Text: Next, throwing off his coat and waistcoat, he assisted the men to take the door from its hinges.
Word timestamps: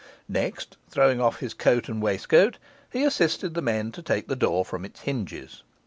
Next, 0.29 0.77
throwing 0.89 1.21
off 1.21 1.41
his 1.41 1.53
coat 1.53 1.87
and 1.87 2.01
waistcoat, 2.01 2.57
he 2.91 3.03
assisted 3.03 3.53
the 3.53 3.61
men 3.61 3.91
to 3.91 4.01
take 4.01 4.27
the 4.27 4.35
door 4.35 4.65
from 4.65 4.83
its 4.83 5.01
hinges. 5.01 5.61